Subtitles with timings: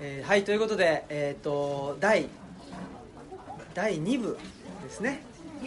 [0.00, 2.28] えーはいということで、えー、と第
[3.74, 4.38] 第2部
[4.82, 5.22] ですね。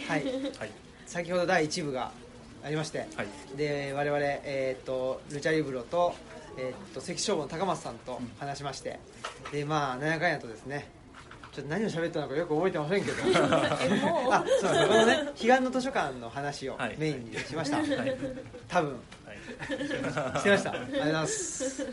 [0.06, 0.24] はい。
[0.24, 0.30] は
[0.66, 0.70] い。
[1.06, 2.12] 先ほど第1部が
[2.64, 3.56] ありまして、はい。
[3.56, 6.14] で我々、えー、とルチャリブロと,、
[6.56, 8.98] えー、と関消防の高松さんと話しまして、
[9.52, 10.90] でまあなんやかんやとですね
[11.52, 13.16] ちょっと何を喋ったのかよく覚えてませんけど。
[14.34, 16.96] あそうこのね彼岸の図書館の話をはい。
[16.98, 18.18] メインにしました、はい。
[18.68, 18.90] 多分。
[19.26, 20.38] はい。
[20.40, 20.72] してました。
[20.72, 21.86] ありがとうございます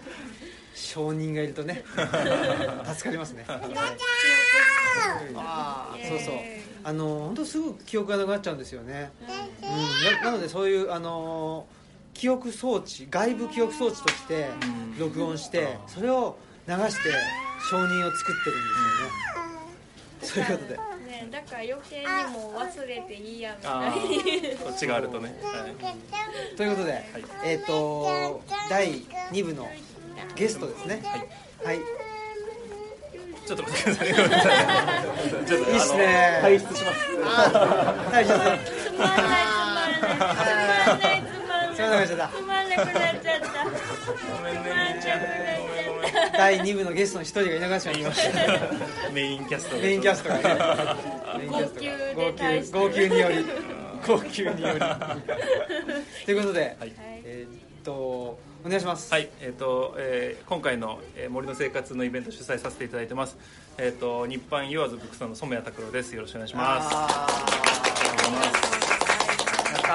[0.80, 1.84] 証人がいるとね。
[2.96, 3.46] 助かりますね。
[3.48, 3.60] あ
[5.94, 6.36] あそうそう。
[6.84, 9.12] あの本当すぐ記憶がなくなっちゃうんですよね、
[9.62, 11.68] うん、ななのでそういうあの
[12.14, 15.00] 記憶装置外部記憶装置としてうん。
[15.00, 16.38] 録音してそれを
[16.68, 17.12] 流して
[17.70, 18.62] 証人を作ってるん
[20.22, 20.50] ですよね。
[20.50, 20.80] そういうことで。
[21.10, 24.58] ね、だから余計にもう忘れていいやみたあいにー。
[24.58, 26.56] こっちがあるとね、はい。
[26.56, 27.04] ということで、
[27.44, 29.02] えっ、と第
[29.32, 29.68] 2部の
[30.36, 31.02] ゲストですね。
[31.64, 31.80] はい、
[33.46, 34.08] ちょっと待ってください。
[34.14, 36.40] ちょっといいっすね。
[36.44, 37.10] 退出します。
[37.20, 38.44] はいちょっと
[38.96, 39.98] つまんない
[41.76, 43.22] つまんないつまんないつまんないつまんなくなっ
[45.02, 45.20] ちゃっ
[46.32, 50.44] た第2部のゲストの一人がいなくなってしまいましたメインキャストでメインキャストがね
[51.38, 53.46] メインキャストが号泣号泣により
[54.08, 54.80] 号泣により
[56.26, 56.94] ということで、はい
[57.24, 59.12] えーっとお願いします。
[59.12, 63.38] はい、えっ、と、えー今回の、えー森の生活のイベント主催させていただいてます。
[63.78, 66.14] えっ、と、日版言わずブックさんの染谷拓郎です。
[66.14, 66.90] よろしくお願いします。
[66.92, 67.60] あー。
[69.74, 69.94] やった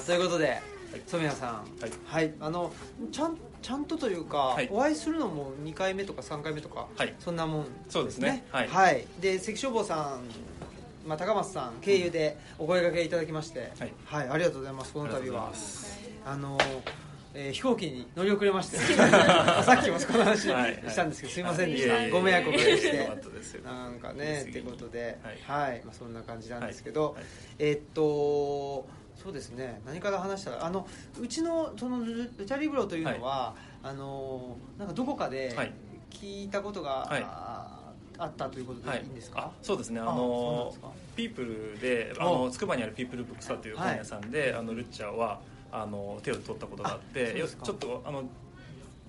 [0.00, 0.06] ー。
[0.06, 0.60] ということで
[1.06, 1.50] 染谷さん。
[1.52, 1.92] はい。
[2.04, 2.72] はい、あの
[3.12, 4.68] ちゃんちゃんとというか、い。
[4.72, 7.14] お会いするのも2回目とか3回目とか、はい。
[7.20, 8.44] そんなもんそうですね。
[8.50, 9.06] はい。
[9.20, 13.72] で関消防さん、まあ、高松さん経由でお声掛けいただきまして、
[14.06, 14.28] はい。
[14.28, 14.92] ありがとうございます。
[14.92, 15.52] この度は。
[16.26, 16.58] あの、
[17.34, 18.76] えー飛行機に乗り遅れまして。
[19.64, 20.74] さっきもこの話はい。
[20.88, 25.18] したんですけど、すいませんでした、ご迷惑をおかけしよてなんかねってことで。
[25.46, 25.78] は、はい。
[25.78, 25.84] い。
[25.84, 27.14] まあ、そんな感じなんですけど、はい。
[27.14, 27.24] はい。
[27.58, 28.86] えーっと
[29.16, 29.80] そうですね。
[29.86, 30.86] 何から話したらあの
[31.20, 35.72] うちのそのルルチャリブロというのは、あのなんかどこかではい。
[36.10, 37.22] 聞いたことが、はい。
[37.24, 37.80] あ
[38.16, 38.98] あったということはい。
[39.00, 39.98] でいいんですか、あそうですね。
[40.00, 40.72] あの
[41.16, 42.44] ピープルであお。
[42.44, 45.40] のつくばにあるピープルブックスターという本屋さんで、あのルッチャーは
[45.72, 48.24] あの手を取ったことがあっあてちょっとあの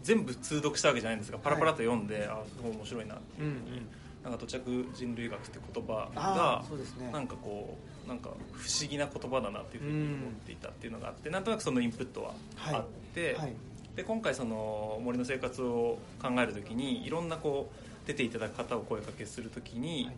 [0.02, 3.42] 全部通読したわけじゃないんですがパラパラと読んで、あすごい面白いなって。
[3.42, 3.88] いうふうんうん。
[4.24, 7.12] なんか土着人類学って言葉あがーそうですね。
[7.12, 12.84] なんかこうなんか不思議な言葉だなっていうふうに思っていたっていうのがあって、なんとなくそのインプットはあっ
[13.14, 13.54] て、はい。
[13.96, 20.16] で今回その森の生活を考えるときにいろんなこう出ていただく方を声かけするときに、はい。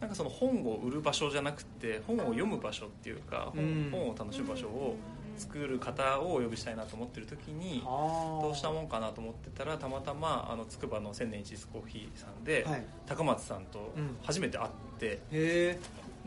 [0.00, 3.52] なんかその本を売る場所じゃなくて本を読む場所っていうか
[3.90, 4.96] 本を楽しむ場所を
[5.36, 12.84] 作る方をお呼びしたいなと思ってるときにどどうしたもんかなと思ってたらたまたまあの筑波の千年一スコーヒーさんで、はい。
[13.06, 14.16] 高松さんとうん。
[14.22, 15.78] 初めて会って、で、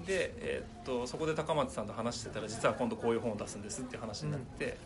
[0.08, 4.78] えーっとそこで高松さんと話してたら実は今度こういう本を出すんですって話になって、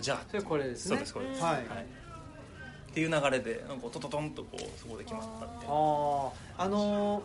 [0.00, 0.96] じゃあそれこれですね。
[0.96, 1.56] そうですこれです、はい。
[1.62, 7.22] っていう流れでなんかトトトンとこうそこで決まったってあのー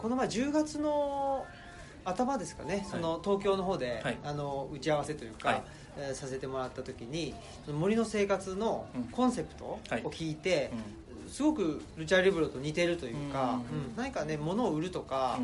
[0.00, 1.46] この前10月の
[2.04, 4.18] 頭ですかね、その東京の方で、はい。
[4.24, 5.62] あの打ち合わせというか、はい。
[5.66, 5.81] えー
[6.14, 7.34] させてもらった時に
[7.68, 9.04] 森の生活のうん。
[9.04, 10.02] コンセプトをはい。
[10.04, 10.70] 聞いて、
[11.26, 13.60] うすごくルチャリブロと似てるというか、
[13.96, 15.38] 何かね物を売るとか、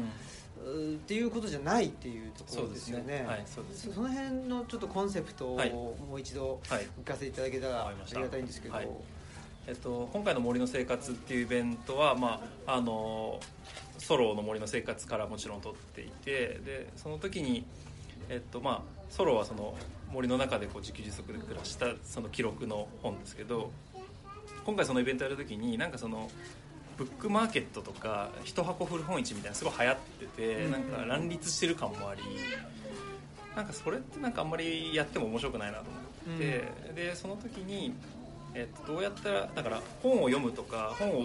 [0.58, 3.20] っていうことじゃないっていうところですよね。
[3.20, 3.26] ね。
[3.26, 5.70] はいその辺のちょっとコンセプトをはい。
[5.70, 6.86] もう一度はい。
[7.02, 8.88] 聞かせていただけたらありがたいんですけど、はい。
[9.68, 13.38] えっと、今回の「森の生活」っていうイベントは、まあ、あの
[13.98, 17.66] ソロの森の生活からもちろん撮っていてでその時に、
[18.30, 19.76] えっとまあ、ソロはその
[20.12, 23.70] 森の中でこう自給自足で暮らしたその記録の本ですけど
[24.64, 26.30] 今回そのイベントやる時になんかその
[26.96, 32.22] ブックマーケットとか一箱古本市みたいなのすごい流行ってて、うんなんか乱立してる感もあり
[33.54, 35.84] なんかそれってなんかあんまりやっても面白くないなと
[36.26, 36.64] 思って、
[36.94, 37.92] でその時に、
[38.54, 41.22] えっと、どうやったらだから本を読むとか本を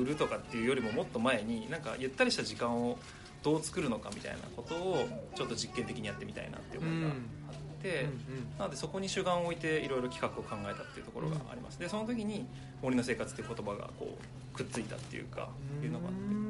[0.00, 2.98] 売るとかっていうよりももっと前になんかゆったりした時間を
[3.42, 6.96] どう作るのかみたいなことをちょっと実験的にやってみたいなって思って。
[6.96, 7.41] うん
[7.90, 12.46] うんなのでそこに主眼を置いていろいろ企画を考えたっていうところがあります、でその時に
[12.82, 14.16] 「森の生活」っていう言葉がこ
[14.52, 15.48] うくっついたっていうか
[15.82, 16.42] いうのがあって。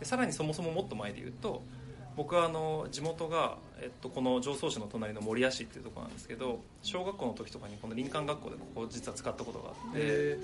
[0.00, 1.62] でさらにそもそももっと前で言うと
[2.16, 10.38] 僕はあの地元が、えっと、この常総市の隣の守谷市っていうところなんですけど小学校の時とかにこの林間学校でここ実は使ったことがあってへ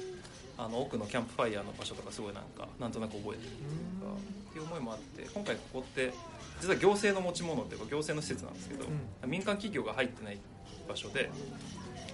[0.58, 3.66] あの奥のキャンプファイヤーの場所とかすごいなんかなんとなく覚えてるってい
[4.00, 4.12] うか
[4.50, 6.12] っていう思いもあって今回ここって
[6.60, 8.86] 実は行政の持ち物っていうか行政の施設なんですけど、
[9.26, 10.38] 民間企業が入ってない
[10.88, 11.30] 場所で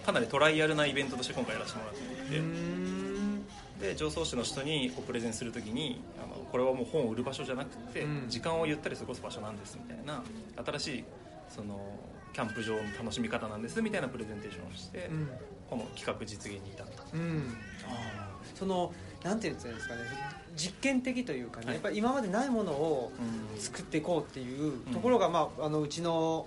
[0.04, 3.44] かなりトライアルなイベントとして今回やらせてもらっていて、うん。
[3.80, 8.28] で上層紙の人にこうプレゼンするときにあのこれはもう本を売る場所じゃなくて、うん。
[8.28, 10.22] 時間をゆったり過ごす場所なんですみたいな
[10.64, 11.04] 新しい
[11.48, 11.78] その
[12.32, 15.30] キャンプ場の楽しみ方なんですみたいなプレゼンテーションをして、うん。
[15.70, 17.04] この企画実現に至った。
[17.14, 17.56] うん
[18.54, 18.92] その
[19.22, 20.00] なんていうんですかね
[20.56, 21.74] 実験的というかね、はい。
[21.74, 23.12] やっぱり今までないものを
[23.58, 26.46] 作っていこうっていうところが、まあ、あのうちの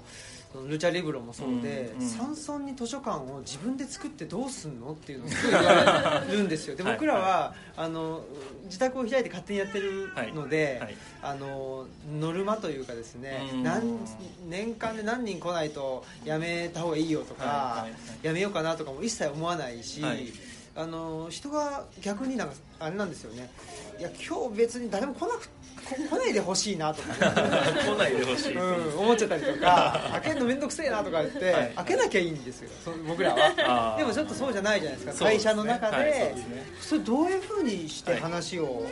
[0.68, 2.10] ルチャリブロもそうで、うんうん。
[2.10, 6.76] 山村に図書館を自分で作ってどうすんのっていうのをすごい言われるんですよ。
[6.76, 6.94] で はい。
[6.94, 8.24] 僕らは、あの
[8.66, 10.96] 自宅を開いて勝手にやってるので、はい。
[11.24, 11.88] あの
[12.20, 13.64] ノルマというかですね、うん。
[13.64, 14.00] 何
[14.48, 17.82] 年間で何人来ないとやめた方がいいよとか、はい。
[17.82, 17.92] はい。
[17.92, 18.00] はい。
[18.22, 20.32] やめようかなとかも一切思わないし、はい
[20.76, 23.50] あの人が逆になんかあれなんですよね。
[23.98, 25.48] いや今日別に誰も来なく
[25.86, 31.72] こ 来ないでほしいなとか、 来ないでほしい、うん、思っちゃったりとか 開けるの面倒くせえなとか言って、はい。
[31.76, 32.70] 開けなきゃいいんですよ。
[32.84, 33.96] そ僕らは。
[33.98, 35.30] でもちょっとそうじゃないじゃないですか。
[35.30, 35.40] ね。
[35.40, 36.12] 社の中で,、はい。
[36.12, 36.66] そうですね。
[36.82, 38.86] それどういうふうにして話を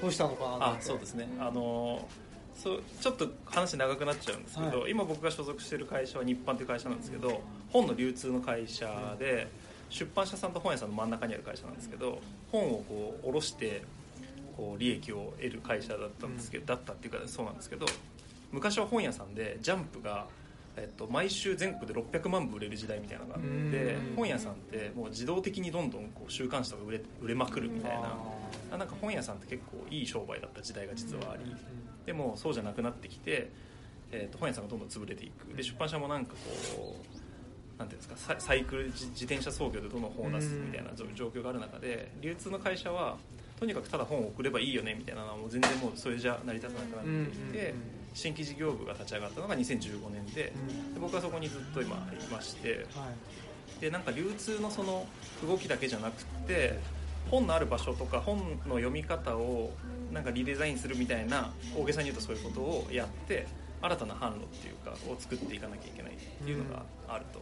[0.00, 1.28] 通したのかなとそうですね。
[1.40, 2.06] あの
[2.54, 4.90] そうちょっと話長くなっちゃうんですけど、はい。
[4.92, 7.40] 今僕が所属している会社は日販という会社なんですけど
[7.72, 9.48] 本の流通の会社で、
[9.92, 12.18] 出版社さんと本屋さんの真ん中にある会社なんですけど
[12.50, 13.82] 本をこう卸して
[14.56, 17.86] こう利益を得る会社だったんですけど、だったっていうかそうなんですけど
[18.50, 20.26] 昔は本屋さんでジャンプが、
[20.76, 24.16] えっと、毎週全国で600万部売れる時代みたいなのがあってうん。
[24.16, 28.14] 本屋さんってもう自動的にどんどんこう週刊誌とか売れ売れまくるみたいな。
[28.72, 31.54] あなんか本屋さんって結構いい商売だった時代が実はあり、
[32.06, 33.50] でもそうじゃなくなってきて、
[34.10, 35.54] えー、と本屋さんがどんどん潰れていく。
[35.54, 36.32] で出版社もなんか
[36.76, 37.21] こう
[37.82, 43.16] なんていうんですかササイクル自自転車操業でどんどん本を出すみたいな状状況がある中で流通の会社は
[43.58, 47.74] とにかくただ本を送ればいいよねみたいなのはもう全然もうそれじゃ成り立たなくなっていて、
[48.14, 50.52] 新規事業部が立ち上がったのが2015年でで
[51.00, 52.32] 僕はそこにずっと今い。
[52.32, 53.06] ましては
[53.78, 53.80] い。
[53.80, 55.06] でなんか流通のその
[55.46, 56.78] 動きだけじゃなくて
[57.30, 59.72] 本のある場所とか本の読み方を
[60.12, 63.46] なんかリデザインするみたいな大げさに言うとそういうことをやって
[63.82, 67.40] 新たな販路っていうかを作っていかなきゃいけないっていうのがあると、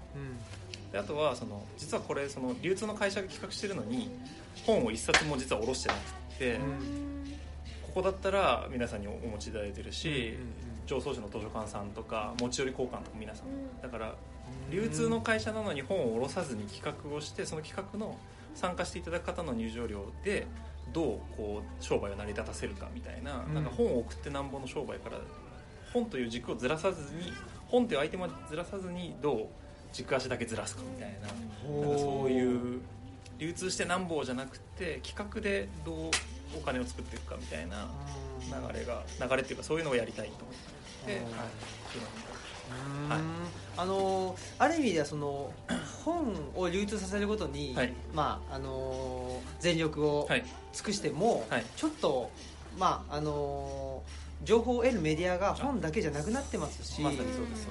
[0.91, 4.11] であとはその実はこれその流通の会社が企画してるのに
[4.67, 6.61] 本を一冊も実は卸してなくって、
[7.83, 10.39] ここだったら皆さんにお持ちいただいてるし、
[10.87, 13.47] 上層市の図書館さんとか持ち寄り交換とか皆さん。
[13.83, 14.15] だから
[14.71, 18.17] 流通の会社なのに本を卸さずに企画をしてその企画の
[18.55, 20.47] 参加していただく方の入場料で
[20.93, 21.07] どう
[21.37, 23.55] こう商売を成り立たせるかみたいな,、うん。
[23.55, 25.19] なんか本を送ってなんぼの商売から
[25.93, 27.33] 本という軸をずらさずに
[27.69, 29.47] 本というアイテムをずらさずにどう
[29.93, 32.81] 軸足だけずらすかみたいななんかそういう
[33.39, 36.11] 流通してなんぼじゃなくて企画でどう
[36.57, 37.89] お金を作っていくかみたいな
[38.73, 40.57] 流れが流れっていうかそういうのをやりたいと思っ
[41.07, 43.19] て、うんはい。
[43.19, 43.25] うん
[43.77, 45.53] あのある意味ではその
[46.05, 47.93] 本を流通させることに、はい。
[48.15, 50.45] まああの全力をはい。
[50.73, 51.65] 尽くしても、はい。
[51.77, 52.31] ちょっと
[52.79, 54.03] まああの
[54.45, 57.11] 情報を得るメディアが本だけじゃなくなってますし、な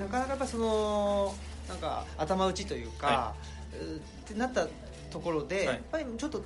[0.08, 1.34] かなかやっぱその
[1.68, 3.34] なんか頭打ちというか、は
[3.74, 4.68] うってなった
[5.12, 5.66] ところで、はい。
[5.66, 6.44] やっぱりちょっと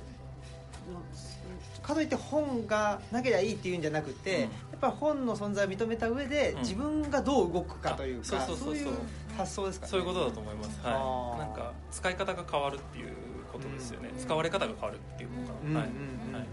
[1.82, 4.40] かといって本がなければいいっていうんじゃなくて、うん。
[4.42, 4.50] やっ
[4.80, 6.58] ぱ本の存在を認めた上で、うん。
[6.60, 8.74] 自分がどう動くかというかあそうそうそう。
[8.76, 8.96] そういう
[9.36, 9.90] 発想ですかね。
[9.90, 11.36] そういうことだと思います、あはー。
[11.36, 13.08] い、なんか使い方が変わるっていう
[13.52, 14.18] ことですよね、うん。
[14.18, 16.46] 使われ方が変わるっていうのかな、はい、はい、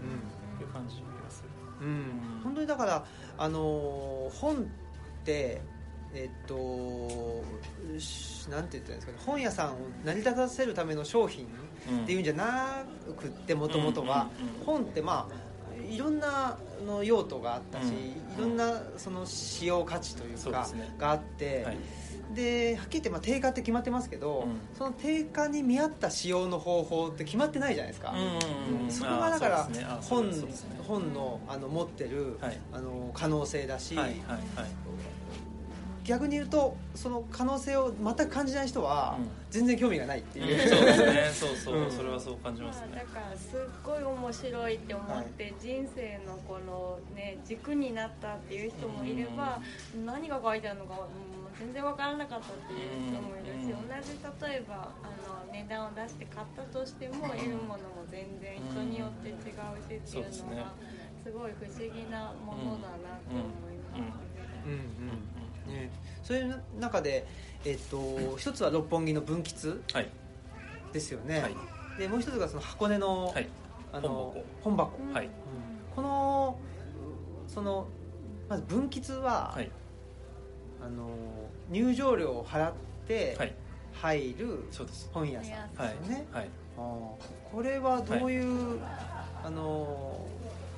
[1.82, 2.40] うん。
[2.44, 3.04] 本当にだから、
[3.38, 4.58] あのー本っ
[5.24, 5.60] て
[6.14, 7.42] えっと
[7.98, 12.84] しなんて言ったらいいんですかね本屋さんを成り立たせるための商品っていうんじゃな
[13.16, 14.28] くってもともとは
[14.66, 17.92] 本ってまあいろんなの用途があったし、うん。
[17.92, 20.66] いろんなその使用価値というか
[20.98, 21.76] があって、はい
[22.34, 24.60] ではっきり言ってまあ定価って決まってますけど、うん。
[24.76, 29.68] その定価に見合った使用の方法って決まってないじゃないですか、うんうんうんそこがだから
[30.02, 30.80] 本そうですね。
[30.86, 32.58] 本のあの持ってる、はい。
[32.72, 34.42] あの可能性だし、はいはいはい。
[36.04, 39.28] 逆に言うとその可能性を全く感じない人はうん。
[39.52, 41.28] 全然興味がないっていう、そうですね。
[41.32, 41.90] そうそう、うん。
[41.90, 42.86] それはそう感じますね。
[42.94, 49.60] だからすっごい面白いって思って、人生のこのね軸になったっていう人もいれば、
[50.06, 53.88] 何が書いてあるのか、うん、全然わからなかったっていう人もいるし、うん。
[53.88, 60.72] 同じ例えばあの値段を出して買ったとしても、得るものも全然人によって違うしっていうのが
[61.22, 63.40] すごい不思議なものだなと思
[63.70, 64.32] います。
[64.64, 65.90] うんうんね、
[66.22, 67.26] そういう中で、
[67.64, 70.08] えっと 一つは六本木の分吉はい。
[70.92, 71.56] ですよね、はい。
[71.98, 73.48] でもう一つがその箱根の,、はい。
[73.92, 74.98] あの本本箱。
[75.94, 76.58] この
[77.46, 77.86] その
[78.48, 79.70] まず分吉は、はい
[80.84, 81.08] あの
[81.70, 82.72] 入場料を払っ
[83.06, 83.54] てはい。
[83.94, 84.64] 入る
[85.12, 86.48] 本屋さんですよね、はい。
[86.78, 86.82] あー
[87.52, 88.80] これはどういう
[89.44, 90.26] あの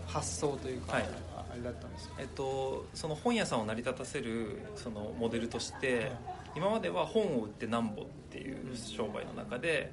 [0.07, 1.05] 発想というか、はい。
[1.05, 2.15] あれだったんですか？
[2.19, 6.11] えっと、その本屋さんを成り立たせるそのモデルとして
[6.57, 9.93] 今までは本を売ってなんぼっていう商売の中で、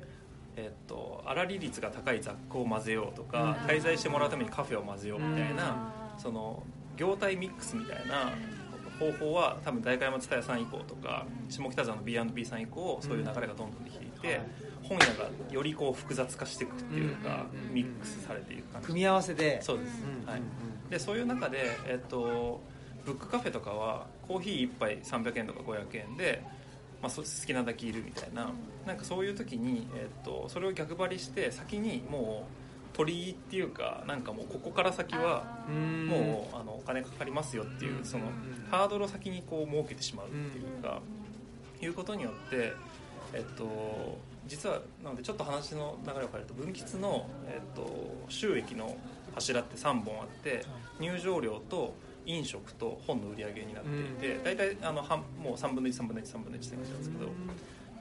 [0.56, 3.52] えっと、粗利率が高い雑貨を混ぜようとか、うん。
[3.70, 6.64] 滞在してもらうためにカフェを混ぜようみたいな、その
[6.98, 8.34] 業態ミックスみたいな
[9.02, 14.42] 方法は多分代官山蔦屋さん以降とか下北沢の B&B さん以降そういう流れがどんどんできていて、はい
[14.84, 18.88] 本屋がよりこう複雑化していくっていうか、うんミックスされていく感じ。
[18.88, 19.62] 組み合わせで。
[19.62, 20.90] そうです、うんはいうん。
[20.90, 22.60] でそういう中で、えっと、
[23.06, 26.44] ブックカフェとかはコーヒー1杯300円とか500円で、
[27.02, 28.52] まあ、そ好きなだけいるみたいな。
[28.86, 32.61] なんかそういう時に、えっと、それを逆張りして先にもう
[32.94, 41.02] 取りっていうかなんかもうここから先はうんもうあのお金かかりますよっていうそのうんハードルを先にこう設けてしまうっていうか
[41.82, 42.74] いうことによって、
[43.34, 44.18] えっと、
[44.48, 47.86] 実はなのでちょっと話の流れを変えると分吉の、えっと、
[48.30, 48.96] 収益の
[49.34, 50.66] 柱って3本あって
[51.00, 51.94] 入場料と
[52.26, 54.44] 飲食と本の売り上げになっていて、うん。
[54.44, 57.26] 大体あの半もう3分の13分の13分の1って感じなんですけど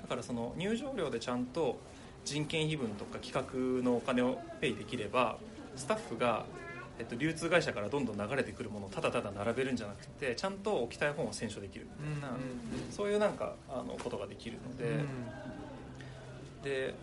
[0.02, 1.78] だからその入場料でちゃんと
[2.24, 5.38] 人件費分とか企画のお金をペイできれば
[5.76, 6.44] スタッフが、
[6.98, 11.86] えっと、流通会社からどんどん流れてくるものをただただ並べるんじゃなくてちゃんと置きたい本を選書できる。
[11.98, 12.36] みたいな、
[12.90, 15.04] そういうなんかあのことができるので。
[16.62, 16.94] で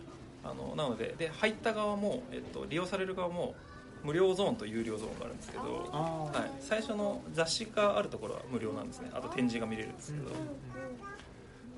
[0.44, 3.56] あのなのでで入った側も、えっと、利用される側も
[4.04, 9.10] 無料ゾーンと有料ゾーンがあるんですけど、はい、最初の雑誌があるところは無料なんですね。
[9.14, 10.26] あと展示が見れるんですけど、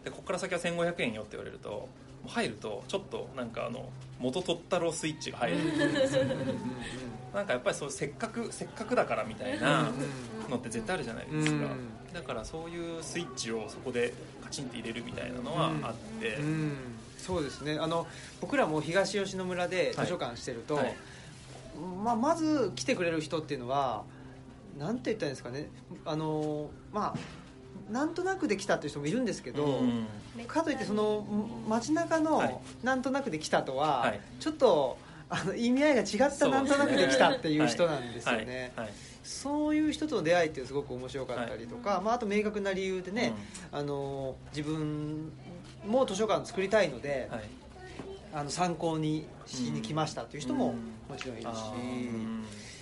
[0.03, 1.87] でここから先は1500円よって言われると
[2.27, 5.57] 入るとちょっとなんかあの元取ったろスイッチが入る。
[7.33, 9.91] なんかやっぱりそうせっかくせっかくだからみたいな
[10.49, 12.13] のって絶対あるじゃないですか、うん。
[12.13, 16.77] だからそういうスイッチをそこでカチンって入れるみたいなのはあって、うん。
[17.19, 17.77] そうですね。
[17.79, 18.07] あの
[18.41, 20.95] 僕らも東吉野村で図書館してると、はい。
[22.03, 24.03] まあ、まず来てくれる人っていうのは
[24.77, 25.69] なんて言ったらいいんですかね。
[26.05, 27.19] あのまあ
[27.91, 30.07] なんとなくで来たっていう人もいるんですけど、うん。
[30.47, 31.25] かといってその
[31.67, 32.23] 街中はい。
[32.23, 34.21] のなんとなくで来たとは、はい。
[34.39, 34.97] ちょっと
[35.29, 38.71] あの意味合いが違ったなんとなくで来たっていう人なんですよね。
[38.75, 38.85] はい。
[38.85, 38.93] はい。
[39.23, 43.33] そういう人との出会いってすごく面白かったりとか、まあ、あと明確な理由でね、
[43.71, 45.31] あの自分
[45.85, 47.43] も図書館作りたいので、はい。
[48.31, 50.75] あの参考にしに来ましたという人も
[51.09, 52.78] もちろんいるし、うんまあ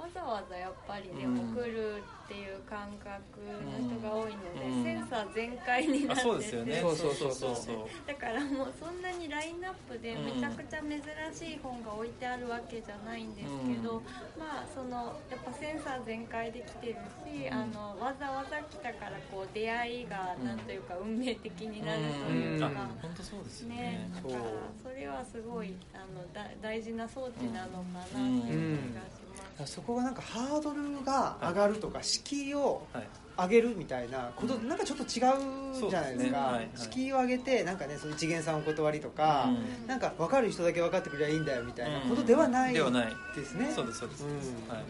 [0.00, 1.52] わざわざやっぱりね、うん。
[1.52, 3.12] 送るっていう感覚
[3.44, 4.84] の人が多いので、うん。
[4.84, 6.28] センサー全開になあってて。
[6.28, 6.80] そうですよね。
[6.80, 10.96] そうそうそうそうだからもうそんなにラインナップでめちゃくちゃ珍
[11.34, 14.04] しい本が置いてあるわけじゃないんですけど、うん。
[14.40, 16.94] まあそのやっぱセンサー全開で来てる
[17.28, 17.52] し、うん。
[17.52, 22.66] あのわざわざ来たからこう出会いがなんというか運命的になるというか。
[22.66, 23.76] あ本当そうですよね。
[23.76, 24.40] ね、だから
[24.82, 29.29] それはすごいあのだ大事な装置なのかなっていう気がします。
[29.66, 33.08] そこがなんかハードルが上がるとか敷居をはい。
[33.38, 35.80] 上げるみたいなこと、なんかちょっと違うじゃないですか。
[35.80, 36.30] そうですね。
[36.32, 36.52] はい。
[36.56, 36.70] はい。
[36.74, 39.86] 敷居を上げてなんかねその一元さんお断りとか、うん。
[39.86, 43.16] なんか分かる人だけ分かってくればいいんだよみたいなことではないではない。
[43.34, 43.72] ですね。
[43.74, 44.84] そうですそうです、うんはい、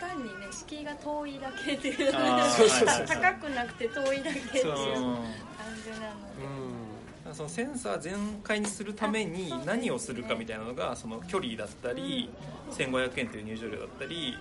[0.00, 4.74] 単にね敷居が遠いだけっていうあーそうそうそうた高くなくて遠いだけっていうそう。
[4.74, 6.87] 感じなので。
[7.28, 12.30] うんそのセンサー全開にするために何をするかみたいなのがその距離だったり
[12.70, 14.34] 1500円という入場料だったり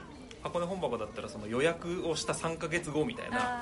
[0.44, 3.60] 箱根本箱だったらその予約をした3ヶ月後みたいな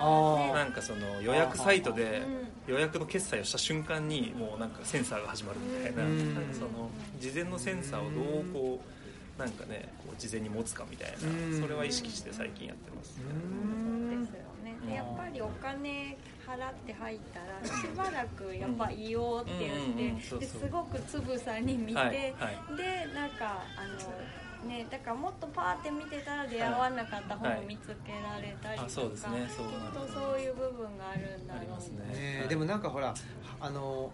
[0.53, 2.22] なんかその予約サイトで
[2.67, 6.36] う予約の決済をした瞬間にもうなんかセンサーが始まるみたいなうん。
[6.36, 6.89] なんかその
[7.20, 8.82] 事前のセンサーをどうこ
[9.38, 11.60] うなんかねこう事前に持つかみたいうん。
[11.60, 13.15] なそれは意識して最近やってます。
[13.15, 13.29] ですよ
[14.63, 14.75] ね。
[14.88, 22.16] でやっぱりお金払って入ったらしばらくやっぱいようって言ってですごくつぶさに見て、はいはい。
[22.78, 23.88] でなんかあ
[24.64, 29.50] のねだからもっとパーって見てたら出会わなかった本を見つけられたりとか、あそうですね。
[29.56, 33.14] そうきっとそういう部分があるんだろうねねはいでもなんかほら
[33.60, 34.12] あの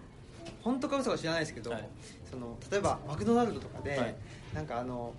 [0.61, 1.87] 本当か嘘か知らないですけど、はい。
[2.29, 4.15] その例えばマクドナルドとかで、はい。
[4.53, 5.13] なんかあの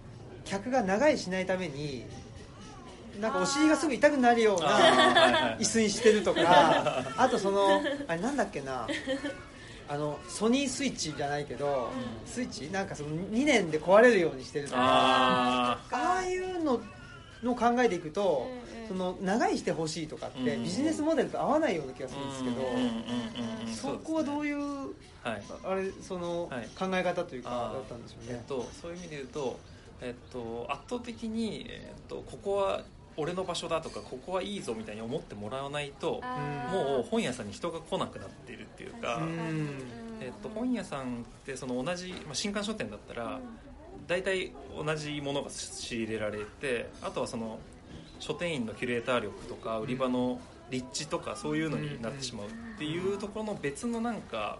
[0.44, 2.04] 客が長居しないために
[3.20, 8.86] なんかお尻がすぐ痛くなるような椅子にしてるとか あとそのあれなんだっけな
[9.88, 11.90] あのソニースイッチじゃないけど、
[12.24, 12.70] スイッチ？
[12.70, 14.80] なんかその2年で壊れるようにしてるとか。
[14.80, 16.80] あああいうの
[17.42, 18.88] の考えていくと、うんうん。
[18.88, 24.58] その長居してほしいとかって、うんビジネスモデルと合わないような気がするんですけど、うんうんうんうんそこはどうういう
[25.22, 25.42] はい。
[25.64, 26.68] あれそのはい。
[26.78, 28.38] 考え方というかだったんでしょうね。
[28.38, 29.58] えっと、そういう意味で言うと、
[30.00, 32.82] えっと、圧倒的に、えっと、ここは
[33.16, 36.22] 俺の場所だとかここはいいぞみたいに思ってもらわないと
[36.70, 39.68] もう本屋さんに人が来なくなっているっていうか、うん。
[40.20, 41.06] えっと、本屋さんっ
[41.44, 43.40] てその同じ、まあ、新刊書店だったら、
[44.06, 47.58] 大体同じものが仕入れられてあとはその
[48.18, 50.40] 書店員のキュレーター力とか売り場の
[50.70, 54.58] 立地とかそういうのになってしまうっていうところの別のなんか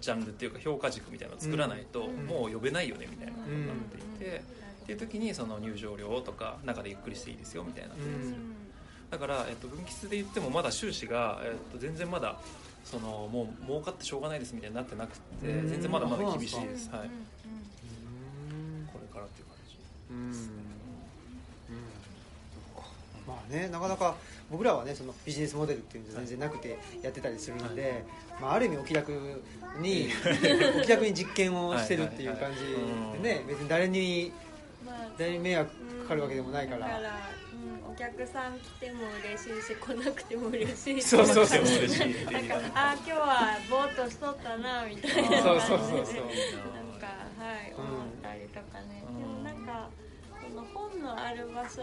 [0.00, 4.42] ジャンルっていうか評価軸みたいなのを作らないともう呼べないよねみたいなことになっていて
[4.82, 7.90] っていう時にその入場料とか中でゆっくりしていいですよみたいな。
[9.10, 12.38] だから、えっと、分岐数で言ってもまだ収支が、えっと、全然まだ
[12.82, 15.68] そのもう儲かってしょうがないですみたいになってなくてうん。
[15.68, 18.88] 全然まだまだ厳しいです、はい、うん。
[18.90, 19.76] これからっていう感じ
[20.10, 20.16] うん。
[20.16, 20.62] うん。
[23.26, 24.16] まあねなかなか
[24.50, 28.04] 僕らはねそのビジネスモデルっていうの全然なくてやってたりするので、
[28.40, 29.12] まあ、ある意味お気楽
[29.80, 30.08] に
[30.78, 34.32] お気楽に実験をしてるっていう感じでね別に誰に
[35.12, 35.70] まあ誰に迷惑
[36.02, 36.80] かかるわけでもないから。
[36.80, 37.10] だから、
[37.86, 41.02] うん、お客さん来ても嬉しいし来なくても嬉しい。
[41.02, 45.68] しそうそうそう嬉しいってなんかあ今日はぼーっとしとったなみたいなそう感じで。
[45.68, 46.24] そうそうそう
[46.72, 47.06] なんか
[47.38, 49.18] はいうん思ったりとかね、うん。
[49.18, 49.90] でもなんか
[50.40, 51.82] その本のある場所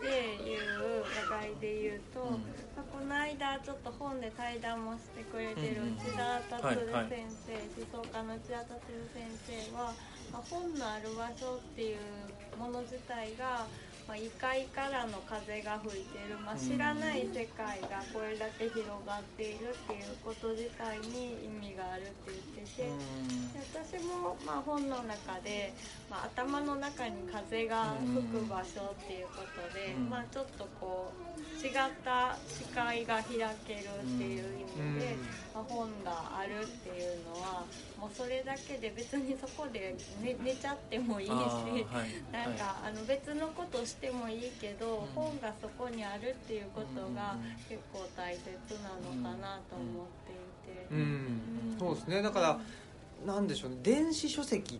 [0.00, 2.42] でいう話題で言うと、うん。
[2.76, 7.52] まあこの間ちょっと本で対談もしてくれてる内田達はいはい先生、
[7.98, 8.80] 思想家の内田達
[9.12, 9.92] 先生は、
[10.32, 11.98] まあ、本のある場所っていう
[12.56, 13.66] もの自体が、
[14.06, 22.82] まあ、異界からの風が吹いてる、まあ、知らない世界がこれだけ広がっているっていうこと自体に意味があるって言ってて。
[22.82, 25.72] で私も、まあ、本の中で、
[26.10, 30.10] まあ、頭の中に風が吹く場所っていうことで、うん。
[30.10, 31.72] まあ、ちょっとこう違っ
[32.04, 33.24] た視界が開
[33.66, 35.16] けるっていう意味で、
[35.54, 37.64] まあ、本があるっていうのは
[37.98, 41.30] もうそれだけで別にそこで寝寝ちゃってもいいし。
[41.32, 41.84] はい。
[42.32, 45.06] なんか、あの別のことしてもいいけど、うん。
[45.14, 47.54] 本がそこにあるっていうことがうん。
[47.68, 48.44] 結構大切
[48.82, 50.86] なのかなと思っていて。
[50.90, 51.76] うん。
[51.78, 52.22] そうですね。
[52.22, 52.60] だから
[53.26, 53.78] なんでしょうね。
[53.82, 54.78] 電子書籍っ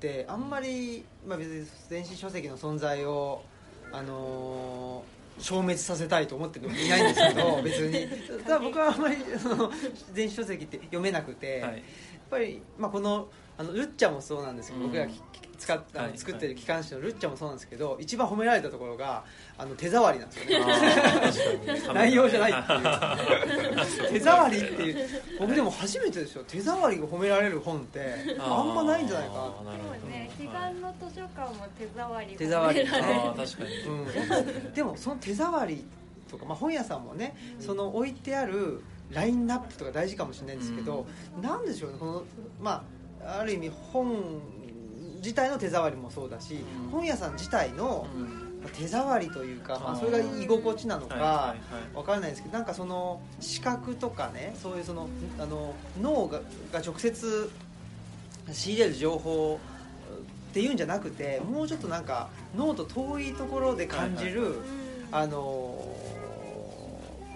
[0.00, 3.42] てあんまり、まあ、別に電子書籍の存在を
[3.92, 8.08] あのー消滅させたいと思ってるのいないんですけど 別に。
[8.44, 9.70] ただ僕はあんまりその
[10.14, 11.72] 電子書籍って読めなくて、はい。
[11.72, 11.80] やっ
[12.30, 14.90] ぱり、まあ、このあのルッチャもそうなんですけど、うん。
[14.90, 15.20] 僕がき
[15.58, 19.24] 使っあのはい作ってる機関誌のルッチャもそうなんですけど一番褒められたところが
[19.58, 21.82] あの手触りなんですよね。
[21.94, 24.10] 内容じゃないっていう。
[24.12, 25.08] 手触りっていう。
[25.38, 26.44] 僕でも初めてですよ。
[26.46, 29.40] 手触りが褒められる本ってあんまないんじゃないかな。
[29.40, 32.36] そうね、彼岸の図書館も手触り。
[32.36, 32.80] 手触り。
[32.80, 33.20] 褒められる。
[33.20, 33.76] あー確かに、
[34.62, 35.84] うん、でもその手触り
[36.30, 41.06] とか、まあ、本屋さんもねその置いてあるラインナップとか大事かもしれないんですけど、
[41.40, 41.98] なんでしょうね。
[41.98, 42.24] この、
[42.60, 42.84] ま
[43.24, 44.40] あ、ある意味本
[45.26, 46.90] 自体の手触りもそうだし、うん。
[46.90, 48.46] 本屋さん自体のうん。
[48.74, 51.56] 手触りというか、まあ、それが居心地なのか、はいはいはい
[51.94, 55.08] わからないですけどなんかその視覚とかねそういうその
[55.38, 56.40] あの脳が
[56.72, 57.48] が直接
[58.50, 59.60] 仕入れる情報
[60.50, 64.62] っていうんじゃなくてもうちょっとなんか脳と遠いところで感じる、うん
[65.12, 65.78] あの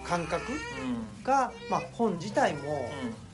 [0.03, 0.55] 感覚う
[1.21, 1.23] ん。
[1.23, 3.30] が、まあ、本自体も、う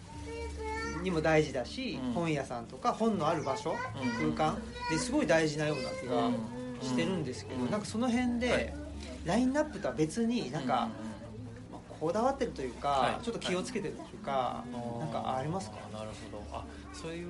[1.09, 2.13] にも大事だし、うん。
[2.13, 4.33] 本屋さんとか本のある場所、うん。
[4.35, 6.33] 空間ですごい大事なような気がうん。
[6.81, 7.71] してるんですけど、うん。
[7.71, 8.73] なんかその辺で、はい。
[9.25, 10.87] ラインナップとは別になんか、うんま
[11.77, 13.25] あこだわってるというか、はい。
[13.25, 14.63] ちょっと気をつけてるというか、
[14.99, 15.77] なんかありますか？
[15.91, 16.57] なるほど。
[16.57, 17.27] あそういう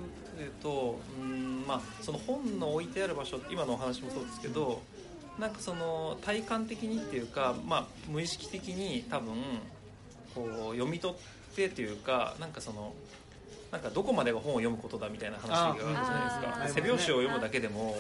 [0.61, 4.81] とうんまあその本の置いてある場所今のお話もそうですけど
[5.39, 9.33] なんかその体感的にっていうか、まあ、無意識的に多分
[10.35, 11.17] こう読み取っ
[11.55, 12.93] てというかなんかその
[13.71, 16.81] なんかどこまでが本を読むことだみたいな話があるじゃないですか。
[16.81, 17.95] 背表紙を読むだけでも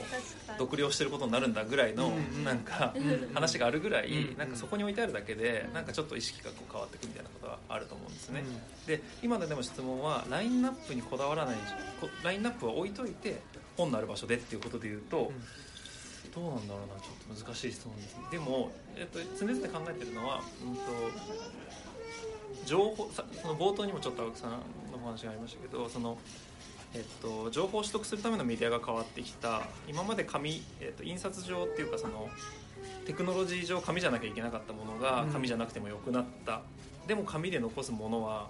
[0.57, 2.11] 読了してることになるんだぐらいの
[2.43, 8.43] なんかん話があるぐらいうんなんかそこに置いてあるだけでなんかちょっと意識がこう変わってくみたいなことはあると思うんですね。
[8.85, 11.55] で今のでも質問はラインナップにこだわらない
[11.99, 13.41] こラインナップは置いといて
[13.75, 15.31] 本のある場所でっていうことで言うと、
[16.33, 18.21] どうなんだろうなちょっと難しい質問ですね。
[18.31, 20.81] でも、えっと、常々考えてるのは、うん、と
[22.65, 24.57] 情報さその冒頭にもちょっと青木さんの
[24.93, 26.17] お話がありましたけどその、
[26.93, 32.29] えっと、情報を取得するためのメディアが変わってきた今まで紙、えっと、印刷上っていうかその
[33.05, 35.29] テクノロジー上紙じゃなきゃいけなかったものがうん。
[35.29, 36.61] 紙じゃなくてもよくなった、
[37.07, 38.49] でも紙で残すものは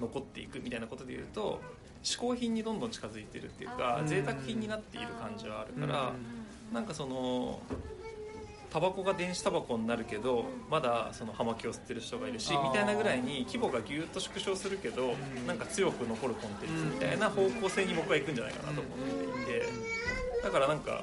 [0.00, 1.60] 残っていくみたいなことでいうと
[2.02, 6.12] 嗜好品にどんどん近づいてるっていうか贅沢品になっている感じはあるから、
[6.70, 6.74] うん。
[6.74, 7.60] なんかその
[8.70, 15.46] タバコが電子タバコになるけどまだその葉巻を吸ってる人がいるしみたいなぐらいに規模がぎゅっと縮小するけどうん。
[15.46, 19.62] なんか強く残るコンテンツみたいな方向性に僕は行くんじゃないかなと思っていて。
[20.42, 21.02] だからなんか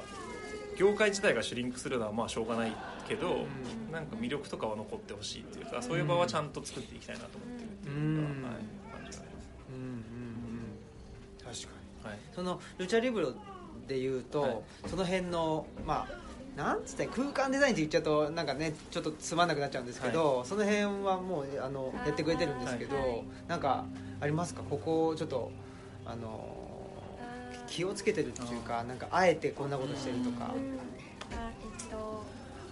[0.76, 2.72] 業界自体がシュリンクするのはまあしょうがない
[3.08, 3.46] けど
[3.92, 8.42] なんか魅力とかは残ってほしいっていうかそういう場はちゃんと作っていきたいなと思ってるっていうか、うん。
[8.44, 10.02] はい、感じがありうんうんうん。
[11.38, 11.52] 確かに。
[11.52, 11.62] ま
[12.02, 12.06] す。
[12.06, 12.18] はい。
[12.34, 13.32] そのルチャリブロ
[13.88, 14.62] でいうと、はい。
[14.86, 16.25] その辺のまあ
[16.56, 23.24] なんつって空間デザインって言っちゃうとなんかねちょっとつまんなくなっちゃうんですけど、その辺はもうあのやってくれてるんですけど、はい。
[23.46, 23.84] なんか
[24.20, 24.62] ありますか？
[24.62, 25.52] ここちょっと
[26.06, 26.56] あの
[27.68, 30.54] 気をつけてるっていうかなんかあえてこんなことしてるとか。
[30.54, 32.24] えっと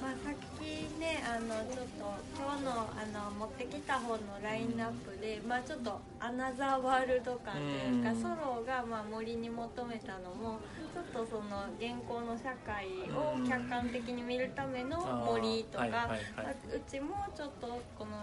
[0.03, 0.34] まあさ
[1.35, 10.61] あのちょっと今日のあの持ってきた本のラインナップで、まあちょっとアナザーワールド感というか、うんソロがまあ森に求めたのも
[10.95, 16.09] ちょっとその現行の社会を客観的に見るための森とか、
[16.73, 18.23] うちもちょっとこの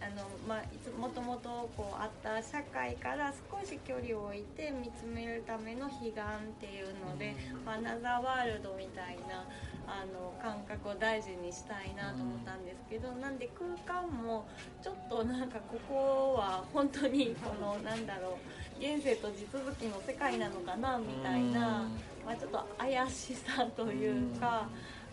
[0.00, 6.12] あの、まあ、いつもともとこうあった社会から少し距離を置いて見つめるための彼岸っ
[6.60, 7.34] ていうので、
[7.64, 9.44] まあアナザーワールドみたいな
[9.86, 14.46] あの感覚を大事にしたいなと思ったんですけど、なんで空間も
[14.82, 18.38] ちょっとなんかここは本当にこのなんだろ
[18.78, 21.88] う現世と地続きの世界なのかなみたいな、
[22.24, 24.68] まあ、ちょっと怪しさというか。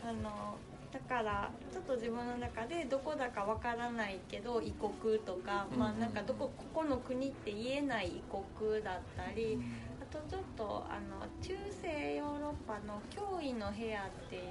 [0.08, 0.56] あの
[0.96, 9.60] だからちょっと自分の中でどこだかわからないけど異国とか、まあなんかどこここの国って言えない異国だったり
[10.02, 11.54] あとちょっとあの中
[11.84, 14.44] 世ヨーロッパの脅威の部屋っていう、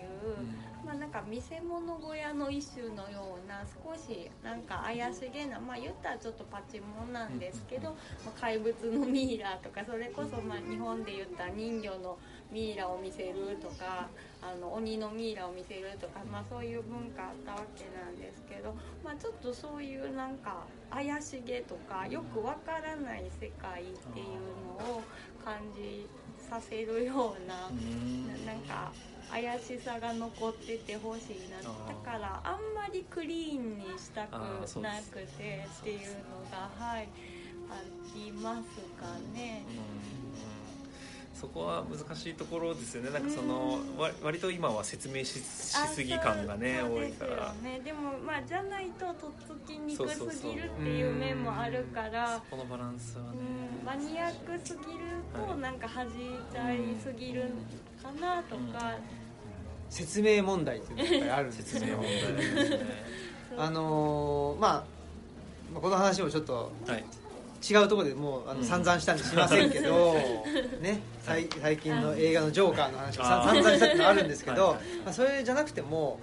[0.84, 7.90] まあなんか見せ物小屋の一種のような少しなんか怪しげなまあ言ったらちょっとパチモンなんですけど、
[8.24, 12.18] まあ怪物のミイラとかそれこそまあ日本で言った人魚の
[12.52, 14.08] ミイラを見せるとか
[14.42, 24.26] あの鬼のミイラを見せるとか、まあ、そういう文化あったわけなんですけど、まあ、ちょっとそういうなんか怪しげとかよくわからない世界っていう
[24.78, 25.02] のを
[25.44, 26.06] 感じ
[26.38, 27.54] させるような。
[27.54, 28.92] ななんか
[29.30, 37.08] 怪しさが残っててほしいなだからあんまりクリーンにしたくなくてっていうのがはい
[37.70, 37.80] あ
[38.14, 39.64] りますかね。
[41.34, 43.10] そこは難しいところですよね。
[43.10, 47.52] なんかそのわ割と今は説明ししすぎ感がね多いから。
[47.62, 49.30] ね、でもまあじゃないととっ
[49.64, 53.38] つきにくすぎるっていう面もあるからそこのバランスはね。
[53.80, 53.84] うん。
[53.84, 56.10] マニアックすぎるとなんか弾い
[56.52, 57.50] ちゃいすぎる
[58.04, 58.98] かなとか、
[59.88, 62.78] 説明問題っていうのがやっぱりあるんです説明よ問題ですね
[63.56, 64.84] あのーまあ
[65.72, 67.04] まあこの話もちょっとはい。
[67.66, 70.44] 違うところでもうあのうん散々したんでしませんけど、
[70.82, 74.74] ね、最最近の映画の「ジョーカー」の話をさあー散々したってのあるんですけど、はい。
[74.74, 76.20] はいまあ、それじゃなくても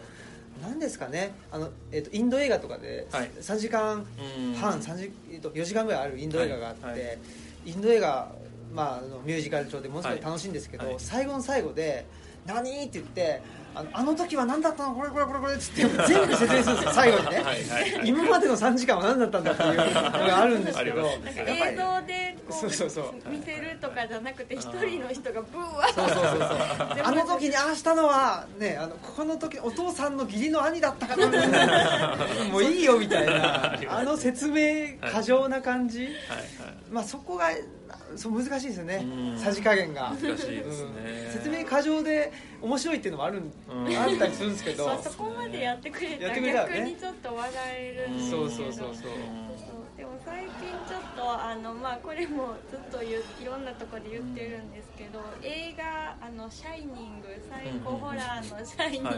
[0.62, 3.32] 何ですかねあの、えっとインド映画とかではい。
[3.40, 4.54] 3時間うん。
[4.54, 7.00] 半、3時えっと4時間ぐらいあるインド映画があって、はい。
[7.00, 7.20] はい。
[7.66, 8.36] インド映画、
[8.74, 12.06] まあ、ミュージカル調でものすごい楽しいんですけど、はい最後の最後で
[12.46, 13.42] 「何?」って言って
[13.74, 14.96] あの「あの時は何だったの？
[14.96, 17.36] これこれこれこれ」っつって全部説明するんですよ最後にね。
[17.36, 18.08] はいはいはい。
[18.08, 21.08] 今までの3時間は何だったんだっていうのがあるんですけど。
[21.48, 23.14] 映像でこそうそうそう。
[23.30, 25.94] 見せるとかじゃなくて一人の人がブワー。
[25.94, 27.04] そうそうそうそう。
[27.04, 31.28] あの時にああしたのはねあのここの時お父さんの義理の兄だったかな。
[31.28, 32.18] みたいな
[32.52, 33.78] もういいよみたいな。
[33.90, 36.18] あの説明過剰な感じ、はいはい。
[36.92, 37.52] まあそこが
[38.16, 39.06] そう難しいですよね。
[39.32, 39.40] うん。
[39.40, 40.14] さじ加減が。
[40.20, 40.92] 難しいですね。
[41.28, 41.32] うん。
[41.32, 43.98] 説明過剰で面白いっていうのもあるんうん。
[43.98, 44.86] あったりするんですけど。
[44.88, 48.24] まあ、そこまでやってくれたら逆にちょっと笑えるんで。
[48.24, 48.96] すけどそうそうそうそう。
[48.96, 49.82] そう。
[50.02, 53.14] でも最近ちょっとあの、まあ、これもずっとい
[53.46, 59.10] ろんなところで言ってるんですけど映画「あのシャイニング」サイコホラーの「シャイニング」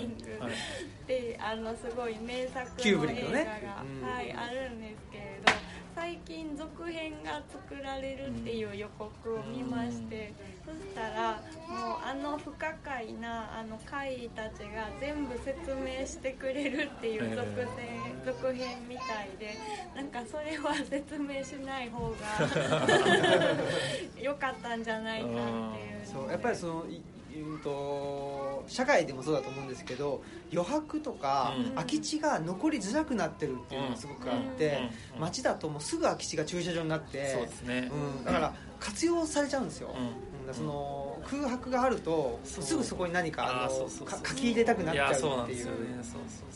[0.43, 3.61] はいはいってあのすごい名作の映画が、ね。
[4.01, 5.32] うんはい、あるんですけれど
[5.95, 10.33] 最近続編が作られるっていう予告を見まして、
[10.65, 11.31] そしたら
[11.67, 17.45] もうあの不可解なあの怪異たちが全部説明してくれるっていう続
[17.77, 19.57] 編,、続編みたいで
[19.95, 22.17] なんかそれは説明しない方が
[24.19, 27.01] 良かったんじゃないかっていうそうやっぱりそのい
[27.41, 31.71] うんと社会でもそうだと思うんですけど余白とかうん。
[31.71, 35.21] 空き地が残りづらくなってるっていうのがすごくあってうん。
[35.21, 37.91] 街だともうすぐ空き地が駐車場になってそうですね。
[37.91, 40.47] うん、だから活用されちゃうんですよ、うん。
[40.47, 40.53] うん。
[40.53, 45.67] その空白があるとすぐそこに何かあ書き入れたくなっちゃううっていう。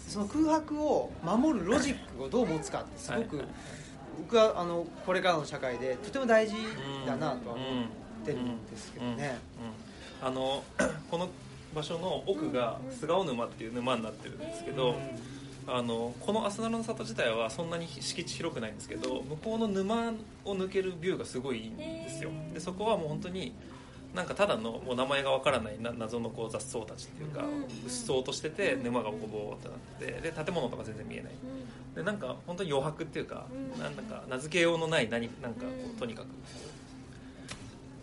[0.08, 3.44] その空白を守るロジックをどう持つかってすごく、
[4.20, 6.56] 僕はあのこれからの社会でとても大事
[7.06, 7.86] だなとは思っ
[8.26, 9.87] てるんですけどね、うん
[10.22, 10.64] あの
[11.12, 11.30] この
[11.76, 14.96] 場所の奥が菅生沼っていう沼になってるんですけど、
[15.68, 20.14] あのこの朝ナの里自体はそんなに敷地広くないんですけど向こうの沼
[20.46, 22.32] を抜けるビューがすごいいいんですよ。
[22.54, 23.54] でそこはもう本当に
[24.16, 29.78] なんかただのもう名前がわからないな謎のこう雑草たちっていうかうっそうとしてて沼がボコボコってなっ
[30.22, 31.34] てで建物とか全然見えない。
[31.96, 33.82] でなんか本当に余白っていうか、うん。
[33.82, 36.28] なんだか名付けようのない何なんかこうとにかく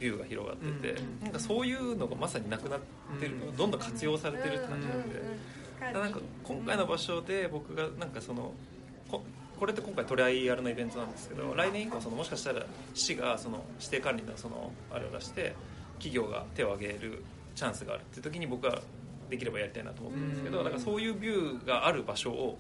[0.05, 2.81] ビューが広がってて、うんなんかそういうのがまさになくなっ
[3.19, 5.23] てる、うんどんどん活用されてるって感じなんで、
[5.88, 6.03] うん。
[6.03, 8.53] なんか今回の場所で僕がなんかその
[9.11, 9.23] こ
[9.59, 15.55] これって今回トライアルのイベントなんですけど来年以降そのもしかしたら市がその指定管理のそのあれを出して
[15.95, 17.23] 企業が手を挙げる
[17.55, 18.81] チャンスがあるっていう時に僕は
[19.31, 22.59] できればやりたいなと思ってるんですけどうんだからそういうビューがある場所を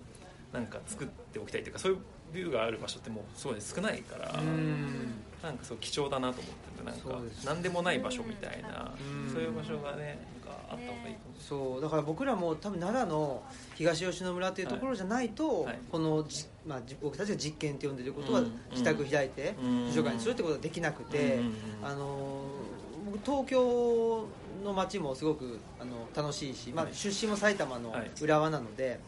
[0.52, 1.98] なんか作っておきたいというかそういう
[2.32, 9.32] ビューがある場所ってもうすごい少ないからうんなんかそう貴重だなと思っててなんか何でもない場所みたいなうん。
[9.32, 11.34] そういう場所がねなんかあった方がいいかも。
[11.38, 11.70] しれない。
[11.72, 13.42] そうだから僕らも多分奈良の
[13.74, 15.78] 東吉野村っていうところじゃないと、はい。
[15.90, 18.60] このじ、まあ、じ僕たちが実験って呼んでることはうん。
[18.70, 19.86] 自宅開いてうん。
[19.88, 21.40] 図書館にするってことはできなくて、
[21.82, 22.44] あの
[23.04, 24.26] 僕東京
[24.64, 26.94] の街もすごくあの楽しいし、まあは、い。
[26.94, 28.10] 出身も埼玉のはい。
[28.22, 28.98] 浦和なので、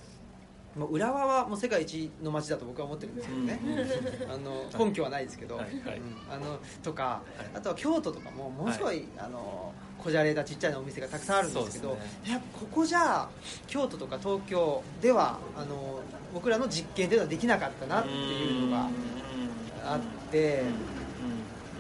[0.76, 3.60] もう浦和はもう世界一の街だと僕は思ってるんですけどね、
[4.28, 5.66] あの根拠はないですけど、はい。
[5.66, 5.98] はい。
[5.98, 6.16] うん。
[6.28, 7.50] あのとか、はい。
[7.54, 13.28] あとは京都とかもものすごい、あのこじゃれたちっちゃいお店がたくさんあるんですけどそうですやっぱここじゃ
[13.66, 16.00] 京都とか東京ではあの
[16.32, 18.88] 僕らの実験っていうのはできなかったなっていうのが
[19.84, 20.62] あって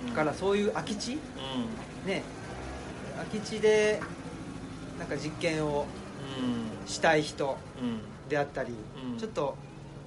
[0.08, 1.18] だからそういう空き地
[2.04, 2.22] ね
[3.16, 4.00] 空き地で
[4.98, 5.86] なんか実験を
[6.86, 7.56] したい人
[8.28, 8.72] であったり、
[9.12, 9.18] うん。
[9.18, 9.56] ちょっと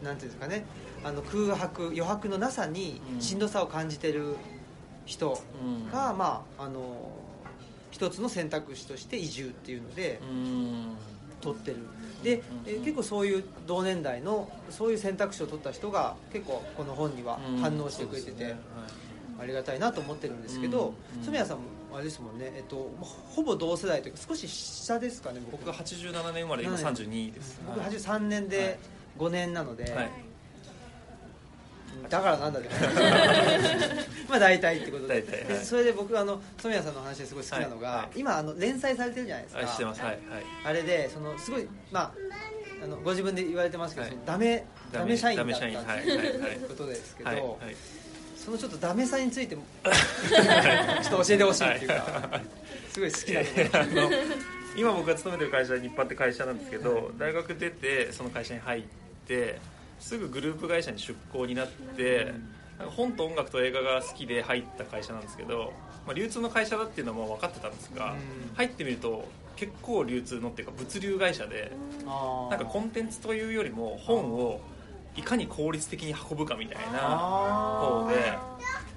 [0.03, 0.65] なんていうんですかね
[1.03, 3.21] あの空白余白のなさにうん。
[3.21, 4.35] しんどさを感じてる
[5.05, 5.41] 人
[5.91, 7.11] が、まああの
[7.91, 10.19] 一つの選択肢として移住っていうので
[11.41, 11.77] 取ってる。
[12.23, 12.43] で、うん。
[12.65, 18.55] え結構そういう同年代のそういう選択肢を取った人が結構この本には反応してくれてて、
[19.39, 21.23] ありがたいなと思ってるんですけどうん。
[21.23, 21.63] 染谷さんも
[21.93, 25.63] あれですもんね、えっと、ほぼ同世代というか少し下ですかね僕。
[25.63, 27.60] 僕が87年生まれ今32です。
[27.65, 28.78] 僕はい83年で
[29.17, 30.12] 5年なので、はい。
[32.10, 32.75] だからなんだけど
[34.30, 35.21] まあ大体ってことで。
[35.21, 35.47] 大体はい。
[35.47, 37.97] でそれで僕あの染谷さんの話ですごい好きなのが、はい。
[37.97, 38.10] はい。
[38.15, 40.02] 今あの連載されてるじゃないですか、はいしてます。
[40.02, 40.10] はい。
[40.10, 40.19] はい。
[40.65, 42.13] あれでそのすごいまあ
[42.84, 44.17] あのご自分で言われてますけど、はい。
[44.25, 45.88] ダメダメ社員だったってダメ社員。
[45.88, 46.08] はい。
[46.08, 46.39] はい。
[46.39, 46.52] はい。
[46.54, 46.56] い。
[46.63, 47.60] うことですけど、
[48.49, 52.41] そのちょっとダメさについても ちょっと教えてほしいっていうか、はい。
[52.91, 54.12] すごい好きなのえーあの
[54.75, 58.83] 今僕が勤めてる会社は日販って会社なんですけど大学出てその会社に入っ
[59.27, 59.59] て
[59.99, 62.33] すぐグループ会社に出向になって
[62.95, 65.73] 本と音楽と映画が好きで入った会社なんですけど、
[66.05, 68.55] まあ、流通の会社だっていうのはもう分かってたんですがうん。
[68.55, 71.71] 入ってみると結構流通のっていうか物流会社で
[72.49, 74.62] なんかコンテンツというよりも本を
[75.19, 78.38] いかに効率的に運ぶかみたいなあ方で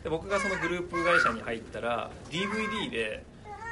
[0.05, 3.25] で僕がそのグループ会社に入ったら DVD で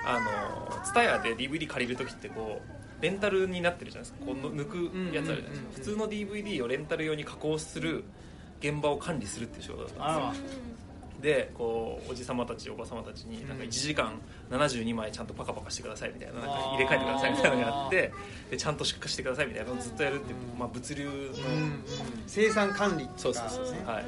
[0.04, 4.26] あの TSUTAYA で DVD 借りる時ってこうレンタルになってるじゃないですか。
[4.26, 5.68] こう抜くやつあるじゃないですか。
[5.74, 8.04] 普通の DVD をレンタル用に加工する
[8.60, 10.46] 現場を管理するっていう仕事だったんですよ。
[10.46, 10.79] あ
[11.20, 14.14] でこうおじさまたちおばさまたちになんか1時間
[14.50, 18.12] 72枚ちゃんとパカパカしてくださいみたいななんか入れ替えてくださいみたいなのをやって
[18.50, 21.10] でちゃんと出荷してくださいみたいなのをずっとやるっていう、まあ、物流の、
[22.26, 24.04] 生産管理そうそうそうそう、ねはい。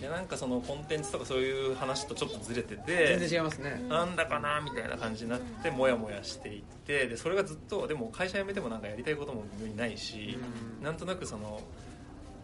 [0.00, 3.84] でなんかそのコンテンツとかそういう話とちょっとずれて全て然違いますね。
[3.88, 10.38] なんだかなみたいな感じになってモヤモヤしていってでそれがずっとでも会社辞めてもなんかやりたいことも微妙にないし、
[10.78, 10.84] うん。
[10.84, 11.60] なんとなくその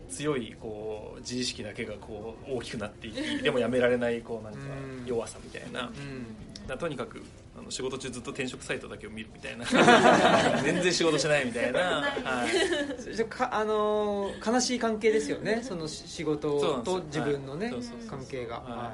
[0.08, 5.06] 強いこう自意識だけがこう大きくなっていきでもやめられないこうなんかうん。
[5.06, 5.90] 弱さみたいな、
[6.74, 7.22] うとにかく
[7.56, 9.64] あの仕事中ずっと転職サイトだけを見るみたいな。
[10.62, 15.60] 全然仕事しないみたいな、はい、あかあのー悲しい関係ですよね。
[15.62, 17.72] そのし仕事と自分のね、
[18.10, 18.92] 関係が、は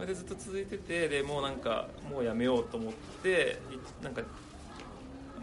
[0.00, 0.06] い。
[0.06, 4.22] でずっと続いててでもうなんかもうやめようと思っていなんか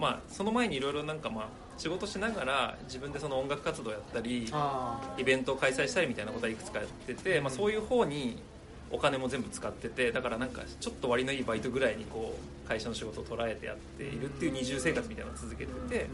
[0.02, 1.46] まあその前にいろいろなんかまあ
[1.78, 8.42] 仕事しながら自分でその音楽活動やったりあイベントを開催したりみたいなことはいくつかやってて、まあ、そういう方に
[8.90, 12.36] お金も全部使っててだからなんかちょっと割のいいバイトぐらいにこ
[12.66, 16.08] う会社の仕事を捉えてやっているっていう二重生活みたいなのを続けてて、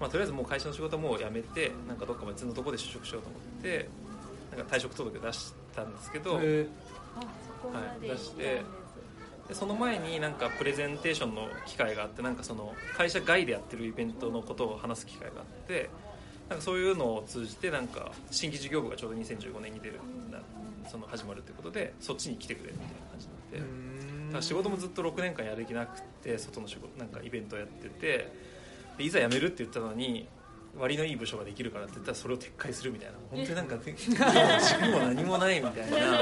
[0.00, 3.88] まあ、とりあえずもう会社の仕事はもう辞めてなんかどっか別のところで就職しようと思って
[4.56, 6.66] なんか退職届出したんですけど、あへ
[7.16, 8.83] あそこま
[9.48, 15.90] でその前になんかプレゼンテーションの機会があってなんかその会社外でやってるイベントのことを話す機会があって
[16.48, 20.40] なんかそういうのを通じてなんか新規事業部がちょうど2015年に出るな
[20.88, 23.58] その始まるということでそっちに来てくれみたいな感じになって。
[23.58, 23.94] うん
[24.34, 28.32] だから仕事もずっと6年間やる気なくて外の仕事なんかイベントをやってて
[28.98, 30.26] でいざ辞めるって言ったのに
[30.78, 33.14] 割のいい部署ができるからって言ったらそれを撤回するみたいな。
[33.30, 36.20] 本当になんか 軸も何もないみたいな。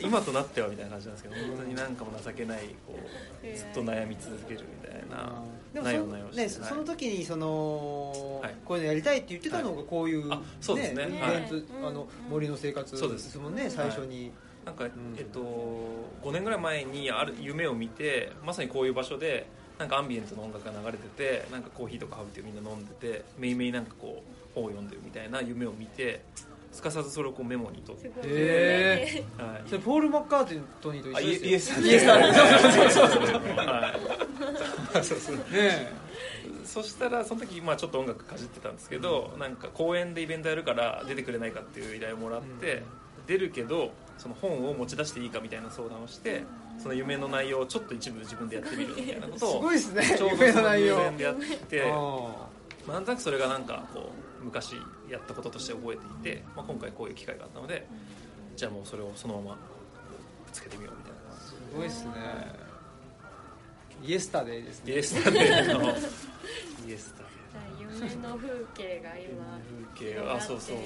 [0.00, 2.98] 今となってはみたいな感じなんですけど本当になんかも情けないこ
[3.42, 5.42] うずっと悩み続けるみたいな。
[5.72, 8.54] でもそ,、なよして、ね、そその時にその、はい。
[8.64, 11.08] こういうのやりたいって言ってたのがこういう、あそうですね。
[11.22, 13.38] あの森の生活そうです。
[13.38, 14.32] もんね最初に。
[14.64, 14.90] なんか、ん。
[15.16, 15.40] えっと、
[16.22, 19.46] 5年ぐらい前にある夢を見てまさにこういう場所で
[19.80, 26.20] なんかアンビエントの音楽が流れててなんかコーヒーとかハブティーをみんな飲んでてめいめいなんかこう本を読んでるみたいな夢を見て
[26.70, 29.62] すかさずそれをこうメモに取って、すごいへはい。
[29.66, 31.50] それポール・マッカートニーとあ一緒ですよ。
[31.50, 31.80] イエス。
[31.80, 32.06] イエス。
[32.06, 33.56] そうそうそうそう。
[33.56, 33.94] は
[35.00, 35.04] い。
[35.04, 35.92] そうそうね
[36.64, 42.84] そしたらその時まあちょっと音楽かじってたんですけどなんか公演でイベントやるから出てくれないかっていう依頼をもらって、
[43.26, 46.44] 出るけどその本を持ち出していいかみたいな相談をして
[46.82, 50.02] その夢の内容をちょっと一部自分でやってみるみたいなこすとをごいですね。
[50.16, 50.96] ちょうど夢そのの内容。
[50.96, 51.34] 偶然でやっ
[51.68, 52.48] て、あま
[52.88, 54.76] あ、なんとなくそれがなんかこう昔
[55.10, 57.86] やったこととして覚えていて、まあ、今回こういう機会があったので
[58.56, 59.58] じゃあもうそれをそのままぶ
[60.52, 61.18] つけてみようみたいな。
[61.36, 62.10] ーすごいですね。
[64.02, 64.92] イエスタデイですね。
[64.92, 65.82] イエスタデーの。
[66.88, 67.30] イエスタデー
[67.80, 69.58] 夢の風景が今
[69.94, 70.76] 風景があそうそう、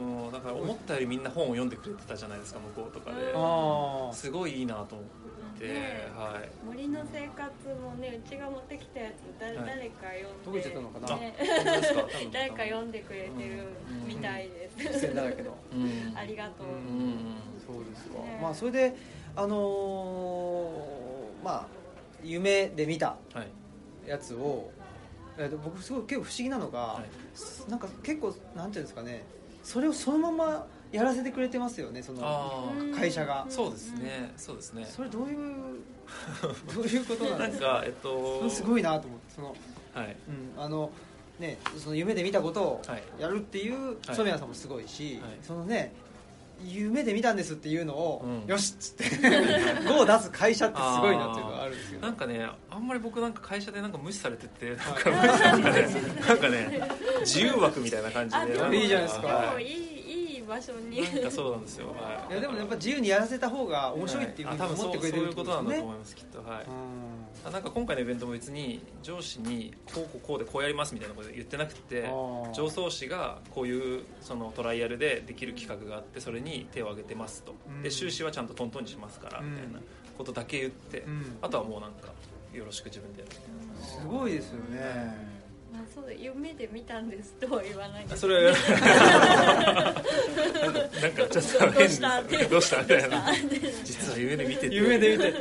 [0.00, 3.32] うん、だから思ったよりみんな本を読んでくれてたじゃないですか向こうとかで。
[3.34, 5.06] ああすごいいいなと思っ
[5.58, 6.50] て、ねはい。
[6.66, 9.66] 森の生活もねうちが持ってきたやつ誰,、はい。
[9.66, 11.16] 誰か読んでどこ行っちゃったのかな？
[11.18, 11.34] ね。
[12.32, 13.68] 誰か読んでくれてる
[14.06, 15.06] みたいです、
[16.16, 16.72] ありがとう、うん。
[16.72, 17.24] うん。
[17.66, 18.94] そうですか、ねまあそれで
[19.36, 21.66] あのーまあ
[22.22, 24.08] 夢で見たはい。
[24.08, 24.70] やつを、
[25.38, 27.02] えっと僕すごい結構不思議なのが、は
[27.66, 27.70] い。
[27.70, 29.22] なんか結構なんていうんですかね。
[29.62, 33.40] それをそのままやらせてくれてますよねその会社が。
[33.42, 34.86] あそうですねそうですね。
[34.88, 35.54] それどういう
[36.74, 37.66] どういうことななんんですか？
[37.66, 39.56] かえっとすごいなと思ってその、
[39.94, 40.16] はい。
[40.56, 40.90] うん、あの
[41.40, 43.02] ねその夢で見たことをはい。
[43.18, 43.96] やるっていうはい。
[44.14, 45.38] 染谷さんもすごいし、はい。
[45.42, 45.92] そのね
[46.64, 48.46] 夢で見たんですっていうのを、うん。
[48.46, 49.04] よしっつって
[49.82, 55.88] 5を出す会社ってすごいなっていうのがあるんですけどなんかねあんまり僕なんか会社でなんか無視されててなんかなんかね
[56.28, 56.80] なんかね
[57.20, 58.36] 自由枠みたいな感じ
[58.70, 58.76] で。
[58.78, 59.26] いいじゃないですか。
[59.26, 59.64] はい。
[59.64, 59.93] いいいい
[60.44, 61.02] 場所に。
[61.02, 62.32] なんかそうなんですよ、はい。
[62.32, 66.38] いやでもやっぱ自由にやらせた方が面白いっていうふうには多分思ってくれてるそうそういうことなんだとね思いますきっと。
[66.38, 66.64] はい。
[66.64, 67.48] うん。
[67.48, 72.04] あなんか今回のイベントも別に上司にこうこうこうでこうやりますみたいなこと言ってなくて
[72.54, 77.54] 上層司がこういうそのトライアルでできる企画があってそれに手を挙げてますと。
[77.68, 77.82] うん。
[77.82, 79.50] で収支はちゃんとトントンにしますからうん。
[79.50, 79.80] みたいな
[80.16, 81.36] ことだけ言ってうん。
[81.42, 82.08] あとはもうなんか
[82.52, 83.32] よろしく自分でやる
[83.84, 85.33] すごいですよね
[85.74, 88.54] まあそうだ夢で見たんですとは言わないそれは
[91.02, 92.48] なんかちょっと変ですどうした？
[92.48, 92.82] どうした？
[92.82, 93.26] みたいな。
[93.84, 94.74] 実は夢で見てて。
[94.74, 95.38] 夢で見て、ね、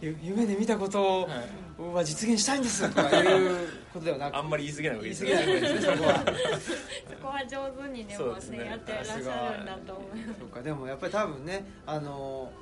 [0.00, 1.92] ゆ夢で見たことはい。
[1.94, 3.56] は実現したいんですとかいう
[3.92, 4.36] ことではなく。
[4.36, 5.40] あんまり言い過ぎない方がいい言いですね。
[5.40, 6.14] 過ぎないですねそこは。
[6.18, 8.64] そこは上手にねもうねね。
[8.66, 9.22] やってらっしゃる
[9.62, 12.52] んだと思いますそうかでもやっぱり多分ねあの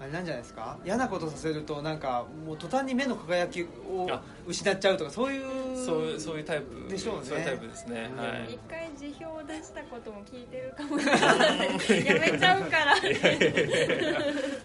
[0.00, 0.78] あれなんじゃないですか？
[0.84, 5.44] 嫌なことさせるとなんかもう途端に目の輝きをあ失っちゃうとかそういう
[5.76, 6.88] そうそういうタイプ。
[6.88, 7.26] でしょうね。
[7.26, 8.18] そういうタイプですね、うん。
[8.18, 11.20] はい一回辞表を出したことも聞いてるかもしれない
[12.06, 12.94] やめちゃうから。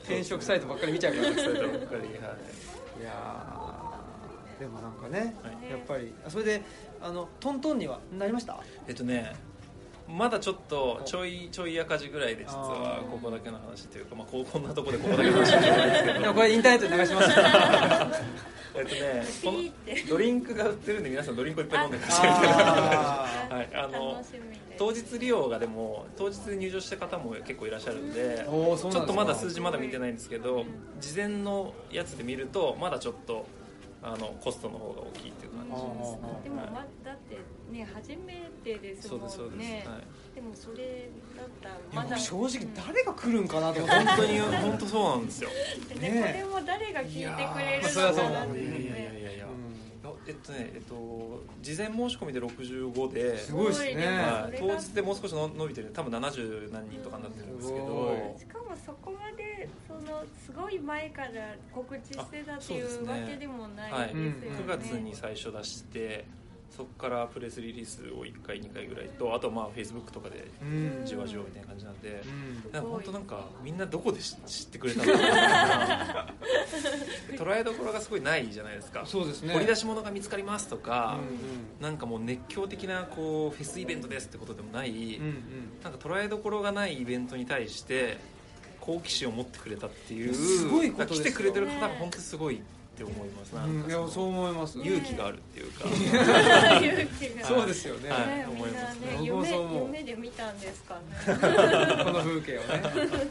[0.04, 1.28] 転職サイトばっかり見ちゃうから。
[1.34, 2.10] それでばっかりはい。
[3.02, 6.62] いやーでもなんかね、はいやっぱりあそれで
[7.02, 9.36] あのトントンにはなりましたえっとね
[10.08, 16.20] まだちょっとちょいちょい赤字ぐらいで実はここだけの話というか、まあ、こうこんなとこでここだけの話じゃないですけど。
[16.22, 17.46] でもこれインターネットに流しますよ。
[18.78, 22.56] えっとねこのドリンクが売ってるんで皆さんドリンクをいっぱい飲んでくださいみたいな。
[22.60, 24.24] あ はいあの
[24.78, 30.66] 当日利用がでも当日入場した方も結構いらっしゃるんでちょっとまだ数字まだ見てないんですけど
[31.00, 33.46] 事前のやつで見るとまだちょっと
[34.06, 37.38] あのコストの方が大きいっていう感じあーでも、ま、だって
[37.72, 42.10] ね初めてですもそうですそうんです、ねはいでもそれだったらまだ。
[42.10, 43.96] 僕正直誰が来るんかなと思って。
[43.96, 45.50] 本当に本当そうなんですよ。
[45.88, 48.60] でねこれも誰が聞いてくれるのかなって。
[48.60, 54.06] いやいやいやいねやいやうんえっとねえっと事前申し込みで65ですごいですね。
[54.06, 55.92] はい、当日でもう少しの伸びてる。
[55.94, 59.25] 多分70何人とかになってるんですけすごどしかもそこまでそ
[60.06, 61.30] のすごい前から
[61.74, 66.26] 告知してたっていうわけでもないはい、ですよね、9月に最初出して
[66.76, 71.06] そこからプレスリリースを1回2回ぐらいとあとまあフェイスブックとかでうん。
[71.06, 72.72] じわじわみたいな感じなんで、うん。
[72.74, 76.34] なんか本当なんかみんなどこで知知ってくれたのか
[77.38, 79.06] 捉えどころがすごいないじゃないですか。
[79.06, 79.54] そうですね。
[79.54, 81.18] 掘り出し物が見つかりますとか
[81.80, 81.82] う、ん。
[81.82, 85.44] なんかもう熱狂的なこうフェスイベントですってことでもない、うんうん。
[85.82, 88.18] なんか捉えどころがないイベントに対して
[88.86, 94.80] 好奇心を持ってくれたっていうすごいことですよ来てくれてる方が本当にすごいって思います、なんかそう思います。
[94.80, 95.90] 勇気があるっていうか、
[96.80, 101.02] 勇気がそうですよね、はいね思いますみんなね夢夢で見たんですかね。
[102.06, 102.82] この風景をね。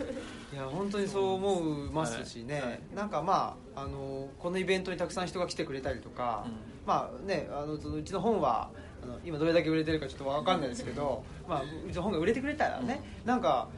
[0.52, 2.80] いや本当にそう思いますしね、はいはい。
[2.94, 6.44] なんかまああのこのイベントにたくさん人が来てくれたりとか、
[6.84, 8.68] まあねあのそのうちの本は
[9.02, 13.68] あの今どれだけ売れてるかちょっとわかんないですけど、まあ、うちの本が売れてくれたらね、なんか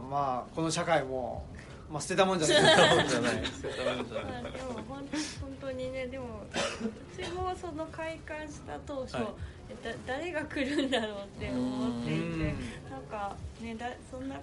[0.00, 1.44] まあこの社会も、
[1.90, 2.74] まあ、捨てたもんじゃない。
[2.74, 3.20] 捨てたもんじゃ
[4.22, 4.52] ない。
[4.52, 5.04] でも本
[5.60, 9.26] 当にねでもうちもその開館した当初、はい。
[9.70, 12.44] えだ誰が来るんだろうって思っていてうん。
[12.90, 14.36] なんかねだそんな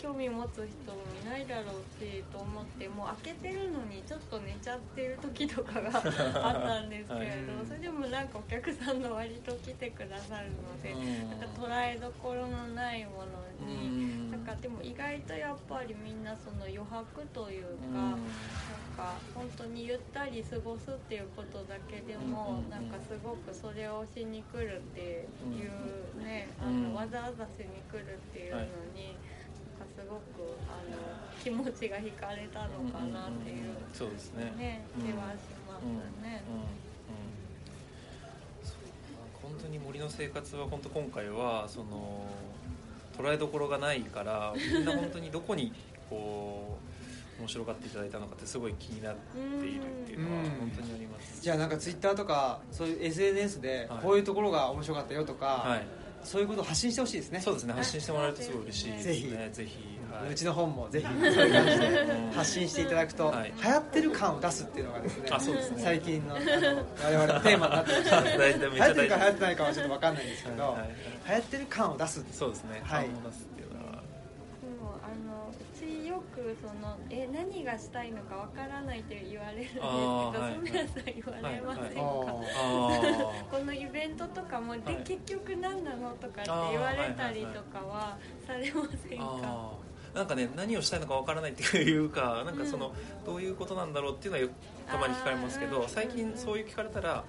[0.00, 13.88] 興味持つ人もいないだろうしと思ってもう開けてるのにちょっと寝ちゃってる時とかがあったんですけれど、は いそれでもなんかお客さんが割と来てくださるので、うんなんか捉えどころのないものに。
[13.88, 14.30] うん。
[14.30, 17.92] なんかでも意外とやっぱりみんなその余白といううん。
[17.92, 18.18] か、なん
[18.96, 22.70] か本当にゆったり過ごすっていうことだけでも、うん。
[22.70, 26.66] なんかすごくそれをしに来るっていうね、うん。
[26.68, 28.60] あのわざわざしに来るっていうの
[28.94, 29.16] に、
[30.00, 30.96] すごくあの
[31.42, 34.44] 気持ちが惹かれたのかなっていう、そうですね。
[34.56, 35.06] ねうん。
[35.06, 35.36] 気はし
[35.68, 35.82] ます
[36.22, 36.42] ね。
[36.48, 36.56] うん。
[36.56, 36.64] うん。
[38.64, 38.76] そう
[39.42, 42.24] 本当に森の生活は本当今回はその
[43.18, 45.72] 捉えどころがないからみんな本当にどこに
[46.08, 46.78] こ
[47.38, 50.50] う 面白がっていただいたのかってすごい気になっているっていうのはうん。
[50.50, 51.42] 本当にあります。
[51.42, 54.02] じゃあなんかツイッターとかそういう SNS ではい。
[54.02, 55.86] こういうところが面白かったよとか、はい、
[56.24, 57.40] そういうことを発信してほしいですね。
[57.40, 57.72] そうですね。
[57.72, 59.14] 発信してもらえるとすごい嬉しいですね。
[59.14, 59.28] ぜひ。
[59.28, 59.78] ぜひ、
[60.12, 60.30] はい。
[60.32, 63.52] うちの本もぜひそういう感じでうん発信していただくと、はい。
[63.62, 65.82] 流行ってる感を出すっていうのがですねあそうですね。
[65.82, 68.04] 最近の あの我々のテーマになってまし
[68.76, 70.72] 流行ってるか流行ってないかはちょっと分かんないんですけど、はい。
[70.72, 70.80] はい。
[70.80, 70.90] はい
[71.30, 72.24] 流行ってる感を出す。
[72.32, 72.80] そうですね。
[72.84, 73.06] はい。
[73.06, 73.98] 顔を出すっていうのはで
[74.80, 82.02] もあのうちよくそのえ何がしたいのかわからないって言われるんですけど、染谷さん言われませんか、
[82.56, 85.02] あこのイベントとかも、ではい。
[85.04, 89.72] 結局何なのとかって言われたりとかはされませんか、
[90.14, 92.92] なんかね何をしたいのかわからないっていうか なんかその、
[93.24, 94.50] どういうことなんだろうっていうのはよ
[94.88, 97.24] たまに聞かれますけど最近そういう聞かれたら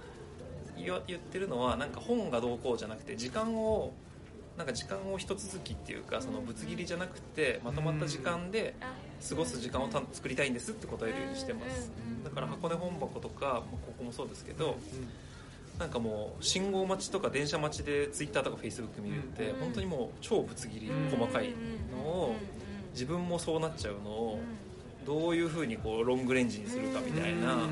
[0.77, 3.93] 言ってるのはなんか本がどうこうじゃなくて時間を
[4.57, 8.93] なんか時間を一続きっていうかそのぶつ切りじゃなくてまとまった時間であ。
[9.27, 11.91] 過ごす時間をた作りたいんですって答えるようにしてます。
[12.23, 14.77] だから箱根本箱とかまあここもそうですけど
[15.79, 21.53] なんかもう信号待ちとか電車待ちでツイッターとかフェイスブック見るってうん本当にもう超ぶつ切りうん細かい
[21.95, 22.35] のを
[22.93, 24.39] 自分もそうなっちゃうのを
[25.05, 27.69] どういうふうにこうロングレンジにするかみたいなうん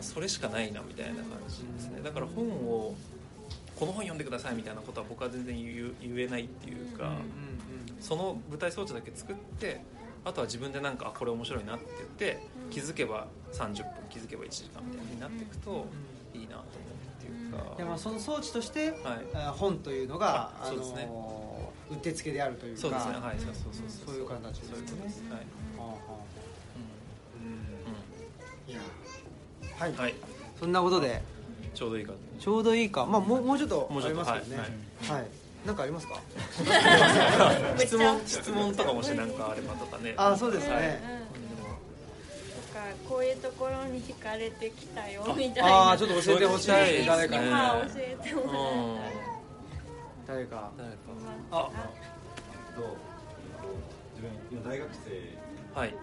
[0.00, 2.00] それしかないなみたいな感じですね。
[2.02, 2.94] だから本を
[3.78, 5.54] この本読んでくださいみたいなことは僕は全然
[6.00, 7.20] 言えないっていうかうんうん
[8.00, 9.80] その舞台装置だけ作って
[10.24, 12.70] あとは自分でなんかあこれ面白いなって言ってうん。
[12.70, 15.86] 気づけば30分気づけば1時間みたいになっていくと
[16.34, 17.76] いいなと思うっていうか。
[17.76, 19.00] でまあその装置として、はい。
[19.34, 21.06] あ本というのがああそうですね。
[21.06, 23.12] のうってつけであるというかそうですね。
[23.12, 24.14] はいそうそうそうそう。
[24.16, 24.74] いう形ですね。
[24.74, 25.22] そういうことです。
[25.22, 25.30] はい。
[25.30, 25.44] は
[25.78, 26.14] あはあ
[28.68, 28.80] ういや。
[29.78, 30.14] はい、んはい。
[30.58, 31.22] そんなことで
[31.76, 33.04] ちょうどいいかちょうどいいか。
[33.04, 34.62] まあもうもうちょっとあもうちょっとりますけどね。
[35.02, 35.26] はいはい、
[35.66, 36.20] なんかありますか？
[37.78, 40.14] 質問質問とかもしなんかあればとかね。
[40.16, 42.80] あそうですね、うん。
[42.80, 45.68] うこういうところに惹かれてきたよみたいな。
[45.68, 46.68] ああちょっと教えてほしい。
[47.06, 47.46] 誰かね。
[47.46, 49.26] 今教えてもらうんえ
[50.26, 50.70] 誰か。
[50.78, 50.96] 誰か。
[51.50, 51.70] あ
[52.74, 52.96] と
[54.14, 54.88] 自分今大学
[55.74, 55.78] 生。
[55.78, 55.90] はい。
[55.90, 55.96] で